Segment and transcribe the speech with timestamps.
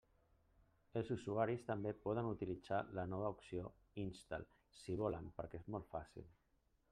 [1.01, 3.67] Els usuaris també poden utilitzar la nova opció
[4.05, 4.47] “instal”
[4.79, 6.27] si volen, perquè és molt fàcil.